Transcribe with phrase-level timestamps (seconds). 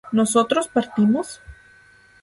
[0.19, 1.27] ¿Nosotros partimos?